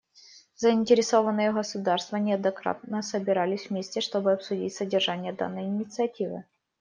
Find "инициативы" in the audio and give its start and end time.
5.65-6.43